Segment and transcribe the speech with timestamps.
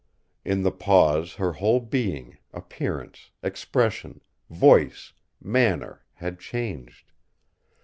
[0.43, 7.11] In the pause her whole being, appearance, expression, voice, manner had changed.